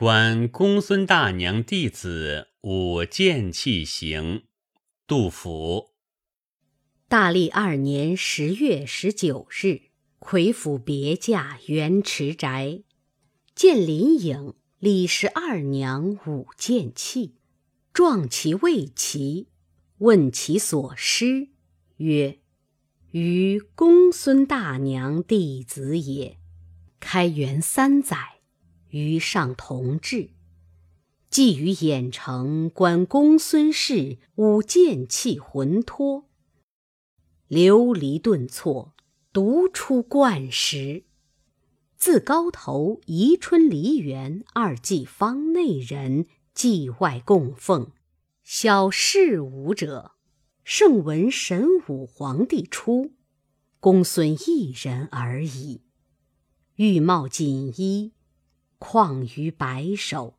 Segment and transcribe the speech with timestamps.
[0.00, 4.44] 观公孙大娘弟子舞剑器行。
[5.08, 5.88] 杜甫。
[7.08, 9.90] 大历二年十月十九日，
[10.20, 12.84] 魁府别驾元池宅，
[13.56, 17.34] 见林颖、李十二娘舞剑器，
[17.92, 19.48] 壮其未齐，
[19.98, 21.48] 问其所师，
[21.96, 22.38] 曰
[23.10, 26.38] ：“于公孙大娘弟子也。
[27.00, 28.34] 开元三载。”
[28.90, 30.30] 于上同治，
[31.30, 36.28] 寄于兖城观公孙氏舞剑器浑脱，
[37.46, 38.94] 流离顿挫，
[39.32, 41.04] 独出冠时。
[41.96, 47.90] 自高头宜春梨园二季坊内人祭外供奉，
[48.44, 50.12] 小事舞者，
[50.62, 53.12] 圣闻神武皇帝出，
[53.80, 55.82] 公孙一人而已。
[56.76, 58.12] 玉帽锦衣。
[58.78, 60.38] 况于白首，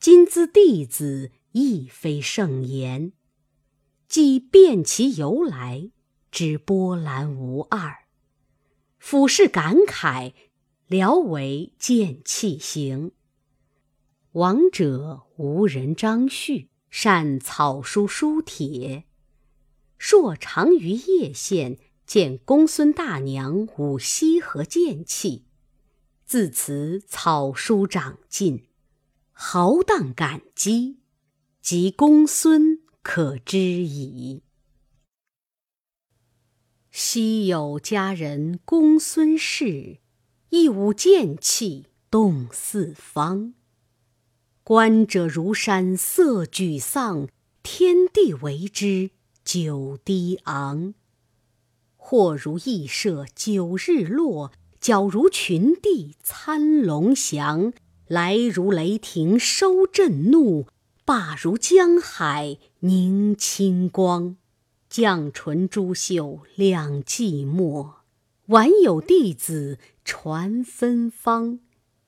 [0.00, 3.12] 今兹弟子亦非圣言。
[4.08, 5.90] 既辨其由来，
[6.30, 8.04] 知波澜无二。
[8.98, 10.32] 俯视感慨，
[10.86, 13.12] 聊为剑气行。
[14.32, 19.04] 王者无人张旭，善草书书帖。
[19.98, 25.45] 朔常于叶县见公孙大娘舞西河剑气。
[26.26, 28.66] 自此草书长进，
[29.30, 30.98] 豪荡感激，
[31.62, 34.42] 及公孙可知矣。
[36.90, 40.00] 昔有佳人公孙氏，
[40.48, 43.54] 一舞剑气动四方。
[44.64, 47.28] 观者如山色沮丧，
[47.62, 49.12] 天地为之
[49.44, 50.94] 久低昂。
[51.94, 54.50] 或如羿射九日落。
[54.86, 57.72] 皎如群帝参龙翔，
[58.06, 60.68] 来如雷霆收震怒，
[61.04, 64.36] 罢如江海凝清光。
[64.88, 67.94] 绛唇珠袖两寂寞，
[68.46, 71.58] 晚有弟子传芬芳。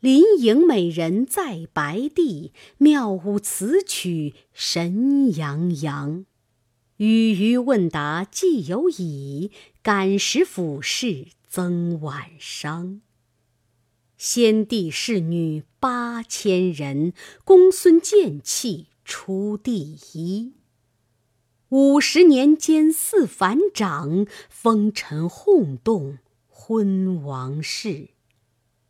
[0.00, 6.26] 林颖美人在白帝，妙舞此曲神洋洋。
[6.96, 11.28] 与余问答既有已，感时俯视。
[11.56, 13.00] 曾晚伤，
[14.16, 17.12] 先帝侍女八千人，
[17.44, 20.54] 公孙剑气出第一。
[21.68, 28.08] 五十年间似反掌，风尘轰动昏王室。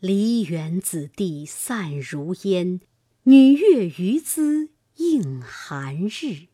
[0.00, 2.80] 梨园子弟散如烟，
[3.24, 6.46] 女乐余姿映寒日。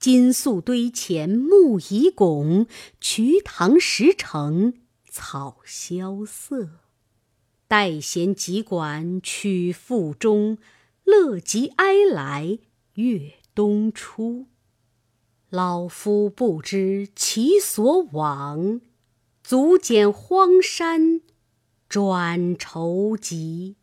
[0.00, 2.66] 金粟堆前木已拱，
[3.00, 4.74] 瞿塘石城。
[5.16, 6.80] 草萧瑟，
[7.68, 10.58] 待弦急管曲复终，
[11.04, 12.58] 乐极哀来
[12.94, 14.46] 月东出。
[15.50, 18.80] 老夫不知其所往，
[19.44, 21.20] 足减荒山
[21.88, 23.76] 转愁急。